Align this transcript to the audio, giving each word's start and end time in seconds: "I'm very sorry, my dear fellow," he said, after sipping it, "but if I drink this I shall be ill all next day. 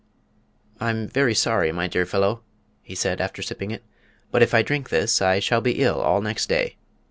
"I'm 0.79 1.07
very 1.07 1.35
sorry, 1.35 1.71
my 1.71 1.85
dear 1.85 2.07
fellow," 2.07 2.41
he 2.81 2.95
said, 2.95 3.21
after 3.21 3.43
sipping 3.43 3.69
it, 3.69 3.83
"but 4.31 4.41
if 4.41 4.51
I 4.51 4.63
drink 4.63 4.89
this 4.89 5.21
I 5.21 5.39
shall 5.39 5.61
be 5.61 5.79
ill 5.83 6.01
all 6.01 6.21
next 6.21 6.49
day. 6.49 6.77